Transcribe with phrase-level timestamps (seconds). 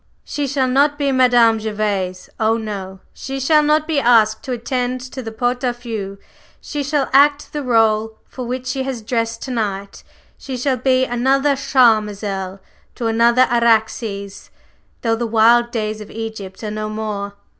[0.23, 3.01] She shall not be Madame Gervase, oh, no!
[3.13, 6.17] She shall not be asked to attend to the pot au feu;
[6.59, 10.03] she shall act the rôle for which she has dressed to night;
[10.39, 12.59] she shall be another Charmazel
[12.95, 14.49] to another Araxes,
[15.03, 17.35] though the wild days of Egypt are no more!"